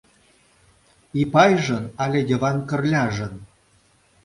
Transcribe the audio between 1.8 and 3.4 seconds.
але Йыван Кырляжын?